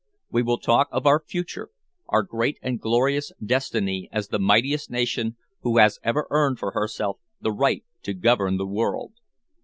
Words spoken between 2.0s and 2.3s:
our